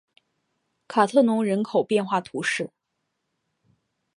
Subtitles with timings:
[0.87, 2.71] 卡特农人口变化图示